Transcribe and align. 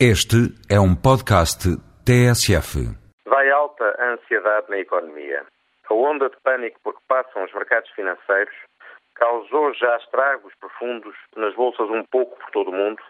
Este 0.00 0.50
é 0.68 0.74
um 0.80 0.90
podcast 0.90 1.70
TSF. 2.02 2.82
Vai 3.26 3.48
alta 3.48 3.84
a 3.96 4.14
ansiedade 4.14 4.68
na 4.68 4.78
economia. 4.78 5.46
A 5.88 5.94
onda 5.94 6.28
de 6.28 6.36
pânico 6.42 6.80
por 6.82 6.94
que 6.94 7.06
passam 7.06 7.44
os 7.44 7.54
mercados 7.54 7.88
financeiros 7.92 8.54
causou 9.14 9.72
já 9.74 9.96
estragos 9.98 10.52
profundos 10.58 11.14
nas 11.36 11.54
bolsas 11.54 11.88
um 11.90 12.02
pouco 12.10 12.36
por 12.36 12.50
todo 12.50 12.70
o 12.70 12.74
mundo, 12.74 13.00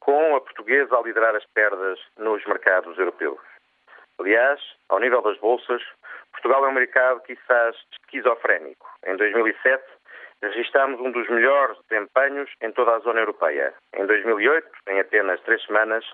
com 0.00 0.36
a 0.36 0.40
portuguesa 0.42 0.98
a 0.98 1.02
liderar 1.02 1.34
as 1.34 1.46
perdas 1.54 1.98
nos 2.18 2.44
mercados 2.44 2.98
europeus. 2.98 3.40
Aliás, 4.20 4.60
ao 4.90 5.00
nível 5.00 5.22
das 5.22 5.38
bolsas, 5.38 5.80
Portugal 6.32 6.66
é 6.66 6.68
um 6.68 6.74
mercado 6.74 7.22
quizás 7.22 7.74
esquizofrénico. 7.92 8.86
Em 9.06 9.16
2007, 9.16 9.82
registámos 10.42 11.00
um 11.00 11.10
dos 11.10 11.28
melhores 11.28 11.76
desempenhos 11.88 12.50
em 12.62 12.70
toda 12.72 12.96
a 12.96 12.98
zona 13.00 13.20
europeia. 13.20 13.74
Em 13.94 14.06
2008, 14.06 14.68
em 14.88 15.00
apenas 15.00 15.40
três 15.42 15.62
semanas, 15.64 16.04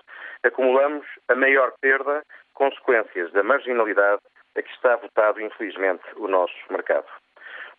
acumulamos 0.43 1.05
a 1.27 1.35
maior 1.35 1.73
perda, 1.81 2.23
consequências 2.53 3.31
da 3.33 3.43
marginalidade 3.43 4.21
a 4.57 4.61
que 4.61 4.71
está 4.71 4.95
votado, 4.95 5.41
infelizmente, 5.41 6.03
o 6.15 6.27
nosso 6.27 6.55
mercado. 6.69 7.07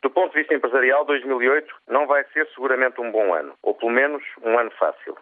Do 0.02 0.11
ponto 0.11 0.33
de 0.33 0.41
vista 0.41 0.55
empresarial, 0.55 1.05
2008 1.05 1.74
não 1.88 2.07
vai 2.07 2.23
ser 2.33 2.47
seguramente 2.55 3.01
um 3.01 3.10
bom 3.10 3.35
ano, 3.35 3.55
ou 3.63 3.74
pelo 3.74 3.91
menos 3.91 4.23
um 4.43 4.59
ano 4.59 4.71
fácil. 4.73 5.16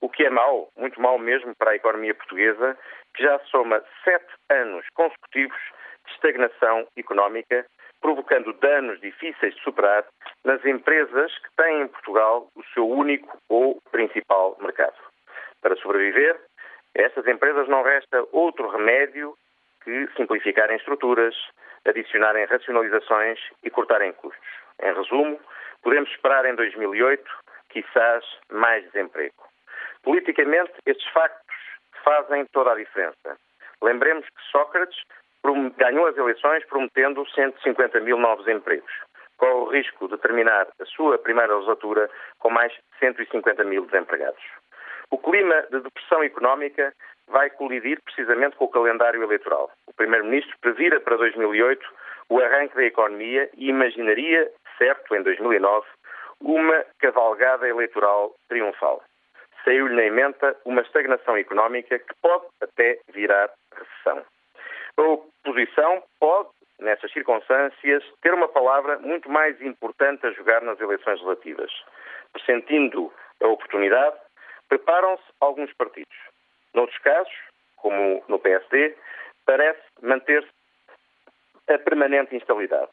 O 0.00 0.08
que 0.08 0.24
é 0.24 0.30
mau, 0.30 0.68
muito 0.76 1.00
mau 1.00 1.18
mesmo 1.18 1.54
para 1.56 1.72
a 1.72 1.76
economia 1.76 2.14
portuguesa, 2.14 2.76
que 3.14 3.22
já 3.22 3.38
soma 3.50 3.82
sete 4.02 4.32
anos 4.50 4.84
consecutivos 4.94 5.60
de 6.06 6.12
estagnação 6.12 6.86
económica, 6.96 7.64
provocando 8.04 8.52
danos 8.60 9.00
difíceis 9.00 9.54
de 9.54 9.62
superar 9.62 10.04
nas 10.44 10.62
empresas 10.66 11.32
que 11.38 11.48
têm 11.56 11.80
em 11.80 11.88
Portugal 11.88 12.50
o 12.54 12.62
seu 12.74 12.86
único 12.86 13.38
ou 13.48 13.80
principal 13.90 14.58
mercado. 14.60 14.92
Para 15.62 15.74
sobreviver, 15.76 16.38
a 16.98 17.00
estas 17.00 17.26
empresas 17.26 17.66
não 17.66 17.82
resta 17.82 18.22
outro 18.30 18.68
remédio 18.68 19.34
que 19.82 20.06
simplificarem 20.18 20.76
estruturas, 20.76 21.34
adicionarem 21.86 22.44
racionalizações 22.44 23.40
e 23.62 23.70
cortarem 23.70 24.12
custos. 24.12 24.48
Em 24.82 24.92
resumo, 24.92 25.40
podemos 25.82 26.10
esperar 26.10 26.44
em 26.44 26.54
2008, 26.56 27.24
quizás, 27.70 28.22
mais 28.52 28.84
desemprego. 28.92 29.48
Politicamente, 30.02 30.74
estes 30.84 31.08
factos 31.08 31.56
fazem 32.04 32.44
toda 32.52 32.72
a 32.72 32.76
diferença. 32.76 33.38
Lembremos 33.82 34.26
que 34.26 34.42
Sócrates 34.52 34.98
ganhou 35.76 36.06
as 36.06 36.16
eleições 36.16 36.64
prometendo 36.66 37.28
150 37.30 38.00
mil 38.00 38.18
novos 38.18 38.48
empregos. 38.48 38.92
Corre 39.36 39.52
o 39.52 39.64
risco 39.66 40.08
de 40.08 40.16
terminar 40.18 40.66
a 40.80 40.84
sua 40.86 41.18
primeira 41.18 41.54
legislatura 41.54 42.08
com 42.38 42.50
mais 42.50 42.72
150 42.98 43.64
mil 43.64 43.84
desempregados. 43.86 44.42
O 45.10 45.18
clima 45.18 45.62
de 45.70 45.80
depressão 45.80 46.22
económica 46.22 46.92
vai 47.28 47.50
colidir 47.50 48.00
precisamente 48.02 48.56
com 48.56 48.64
o 48.64 48.70
calendário 48.70 49.22
eleitoral. 49.22 49.70
O 49.86 49.92
Primeiro-Ministro 49.92 50.56
previra 50.60 51.00
para 51.00 51.16
2008 51.16 51.86
o 52.30 52.40
arranque 52.40 52.74
da 52.74 52.84
economia 52.84 53.50
e 53.56 53.68
imaginaria, 53.68 54.50
certo, 54.78 55.14
em 55.14 55.22
2009, 55.22 55.86
uma 56.40 56.84
cavalgada 56.98 57.68
eleitoral 57.68 58.34
triunfal. 58.48 59.02
Saiu-lhe 59.64 59.94
na 59.94 60.04
emenda 60.04 60.56
uma 60.64 60.82
estagnação 60.82 61.36
económica 61.36 61.98
que 61.98 62.14
pode 62.20 62.46
até 62.60 62.98
virar 63.12 63.50
recessão. 63.72 64.24
Oposição 65.54 66.02
pode, 66.18 66.48
nessas 66.80 67.12
circunstâncias, 67.12 68.04
ter 68.20 68.34
uma 68.34 68.48
palavra 68.48 68.98
muito 68.98 69.30
mais 69.30 69.60
importante 69.62 70.26
a 70.26 70.32
jogar 70.32 70.60
nas 70.62 70.80
eleições 70.80 71.20
relativas. 71.20 71.70
Pressentindo 72.32 73.12
a 73.40 73.46
oportunidade, 73.46 74.16
preparam-se 74.68 75.22
alguns 75.40 75.72
partidos. 75.74 76.16
Noutros 76.74 76.98
casos, 76.98 77.32
como 77.76 78.22
no 78.26 78.38
PSD, 78.40 78.96
parece 79.46 79.80
manter-se 80.02 80.50
a 81.72 81.78
permanente 81.78 82.34
instabilidade. 82.34 82.90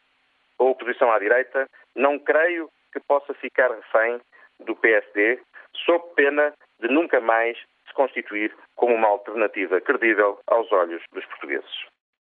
A 0.59 0.63
oposição 0.63 1.11
à 1.11 1.17
direita 1.17 1.67
não 1.95 2.19
creio 2.19 2.69
que 2.93 2.99
possa 2.99 3.33
ficar 3.33 3.71
refém 3.71 4.21
do 4.59 4.75
PSD, 4.75 5.39
sob 5.73 6.05
pena 6.15 6.53
de 6.79 6.87
nunca 6.87 7.19
mais 7.19 7.57
se 7.87 7.93
constituir 7.93 8.55
como 8.75 8.93
uma 8.93 9.07
alternativa 9.07 9.81
credível 9.81 10.39
aos 10.45 10.71
olhos 10.71 11.01
dos 11.11 11.25
portugueses. 11.25 11.91